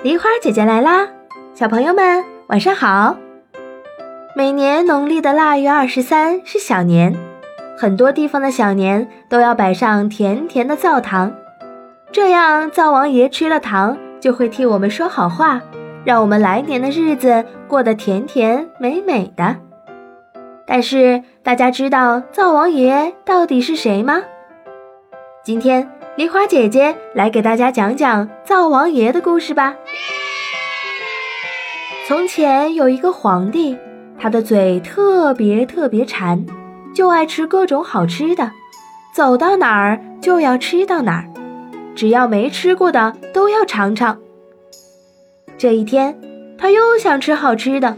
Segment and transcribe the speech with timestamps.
[0.00, 1.08] 梨花姐姐来啦，
[1.54, 3.16] 小朋友们晚上好。
[4.36, 7.16] 每年农历的腊月二十三是小年，
[7.76, 11.34] 很多地方的小年都要摆上甜甜的灶糖，
[12.12, 15.60] 这样灶王爷吃了糖就会替我们说好话，
[16.04, 19.56] 让我们来年的日子过得甜甜美美的。
[20.64, 24.22] 但是大家知道灶王爷到底是谁吗？
[25.42, 25.90] 今天。
[26.18, 29.76] 梨花姐姐来给大家讲讲灶王爷的故事吧。
[32.08, 33.78] 从前有一个皇帝，
[34.18, 36.44] 他的嘴特别特别馋，
[36.92, 38.50] 就爱吃各种好吃的，
[39.14, 41.24] 走到哪儿就要吃到哪儿，
[41.94, 44.18] 只要没吃过的都要尝尝。
[45.56, 46.18] 这一天，
[46.58, 47.96] 他又想吃好吃的，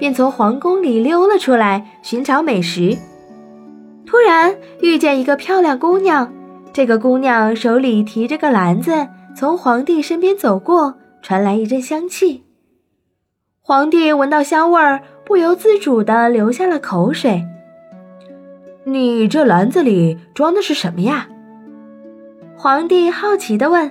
[0.00, 2.98] 便从皇宫里溜了出来寻找美食。
[4.04, 6.28] 突然遇见一个漂亮姑娘。
[6.72, 12.44] 这个姑娘手里提着个篮子，从皇帝身边走过，传来一阵香气。
[13.60, 17.44] 皇帝闻到香味儿，不由自主地流下了口水。
[18.84, 21.28] 你这篮子里装的是什么呀？
[22.56, 23.90] 皇帝好奇地问。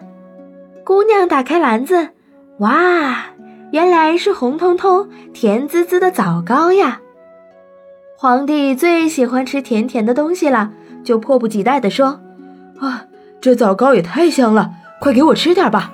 [0.83, 2.09] 姑娘打开篮子，
[2.57, 3.25] 哇，
[3.71, 6.99] 原来是红彤彤、甜滋滋的枣糕呀！
[8.17, 10.71] 皇帝最喜欢吃甜甜的东西了，
[11.03, 12.19] 就迫不及待地说。
[12.81, 13.05] 啊，
[13.39, 14.71] 这枣糕也太香了！
[14.99, 15.93] 快给我吃点吧。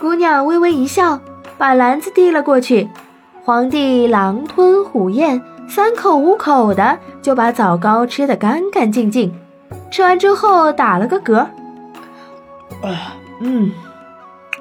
[0.00, 1.20] 姑娘微微一笑，
[1.58, 2.88] 把篮子递了过去。
[3.44, 9.32] 皇帝狼吞虎咽，三口五口的就把枣糕吃得干干净净。
[9.90, 11.36] 吃完之后打了个嗝。
[11.36, 13.70] 啊，嗯，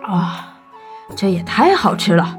[0.04, 0.56] 啊，
[1.16, 2.38] 这也太好吃了。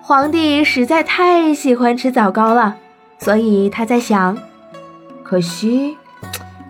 [0.00, 2.76] 皇帝实在太喜欢吃枣糕了，
[3.18, 4.36] 所以他在想，
[5.22, 5.96] 可惜。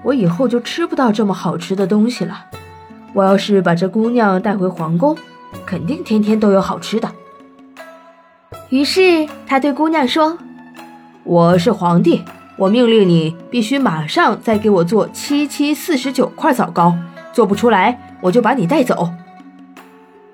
[0.02, 2.46] 我以后就吃不到这么好吃的东西了。
[3.14, 5.16] 我要是把这姑娘带回皇宫，
[5.66, 7.10] 肯定天天都有好吃的。
[8.70, 10.38] 于是他对姑娘说
[11.24, 12.24] ：“我是皇帝，
[12.56, 16.94] 我命令你必须马上再给我做七七四十九块枣糕，
[17.32, 19.10] 做不出来我就把你带走。”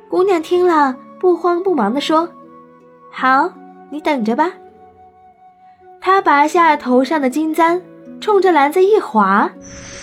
[0.09, 2.29] 姑娘听了，不慌不忙地说
[3.11, 3.53] ：“好，
[3.91, 4.53] 你等着吧。”
[6.01, 7.83] 她拔下头上的金簪。
[8.21, 9.51] 冲着篮子一划，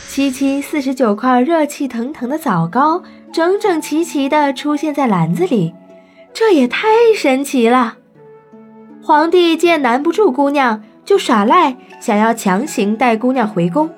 [0.08, 3.04] 七七四十九块热气腾腾的枣糕
[3.34, 5.74] 整整齐齐地出现在篮子里，
[6.34, 7.96] 这也太神奇了！
[9.04, 13.90] 皇帝见难不住姑娘，就耍赖，想要强行带姑娘回宫。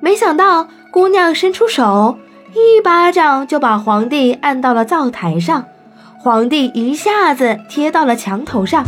[0.00, 2.18] 没想到姑娘伸出手，
[2.52, 5.64] 一巴掌就把皇帝按到了灶台上，
[6.18, 8.84] 皇帝一下子贴到了墙头上，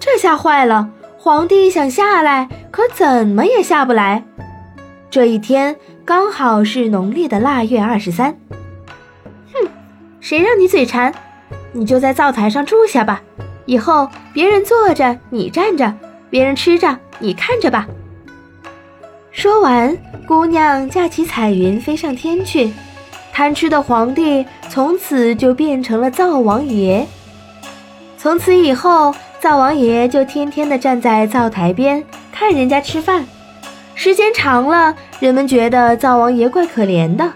[0.00, 0.90] 这下坏了。
[1.20, 4.22] 皇帝想下来，可怎么也下不来。
[5.10, 5.74] 这一天
[6.04, 8.38] 刚好是农历的腊月二十三。
[9.52, 9.68] 哼，
[10.20, 11.12] 谁让你嘴馋？
[11.72, 13.20] 你就在灶台上住下吧。
[13.66, 15.92] 以后别人坐着，你站着；
[16.30, 17.88] 别人吃着，你看着吧。
[19.32, 22.72] 说完，姑娘架起彩云飞上天去。
[23.32, 27.04] 贪吃的皇帝从此就变成了灶王爷。
[28.16, 29.12] 从此以后。
[29.40, 32.02] 灶王爷就天天的站在灶台边
[32.38, 33.26] 看人家吃饭，
[33.96, 37.32] 时间长了，人们觉得灶王爷怪可怜的，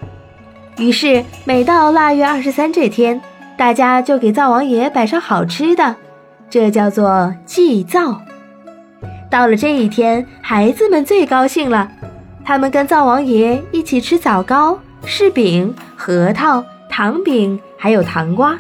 [0.79, 3.21] 于是每到腊月二十三这天，
[3.57, 5.97] 大家就给灶王爷摆上好吃的，
[6.49, 8.23] 这叫做祭灶。
[9.29, 11.91] 到了这一天，孩子们最高兴了，
[12.45, 18.57] 他们跟灶王爷一起吃枣糕、柿饼、核桃、糖饼，还有糖瓜。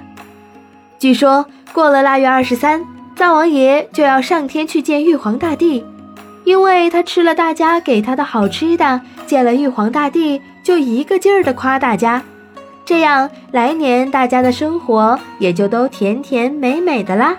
[0.99, 2.85] 据说过了腊月二十三。
[3.15, 5.85] 灶王爷就要上天去见玉皇大帝，
[6.45, 12.23] 因为他吃了大家给他的好吃的，见了玉皇大帝就一个劲儿的夸大家，
[12.85, 17.37] 这样来年大家的生活也就都甜甜美美的啦。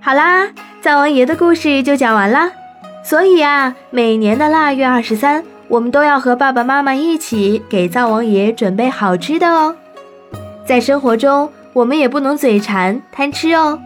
[0.00, 0.48] 好啦，
[0.80, 2.50] 灶王爷的故事就讲完啦。
[3.04, 9.74] 所以啊，每年的腊月二十三，我们都要和爸爸妈妈一起给灶王爷准备好吃的哦。
[10.64, 13.80] 在生活中，我们也不能嘴馋贪吃哦。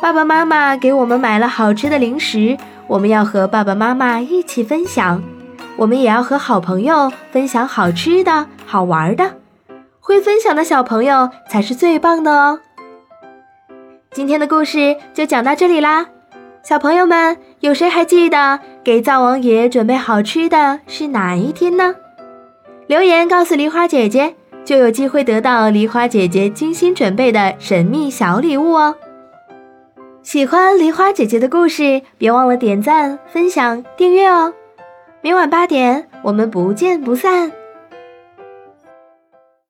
[0.00, 5.22] 爸爸妈妈给我们买了好吃的零食，我们要和爸爸妈妈一起分享。
[5.76, 9.34] 我们也要和好朋友分享好吃的好玩的，
[9.98, 12.60] 会分享的小朋友才是最棒的哦。
[14.12, 16.06] 今天的故事就讲到这里啦，
[16.62, 21.96] 小朋友们，有谁还记得给灶王爷准备好吃的是哪一天呢？
[22.86, 28.94] 留言告诉梨花姐姐，就有机会得到梨花姐姐精心准备的神秘小礼物哦。
[30.24, 34.54] 喜欢梨花姐姐的故事，别忘了点赞、分享、订阅哦！
[35.20, 37.52] 每晚八点，我们不见不散。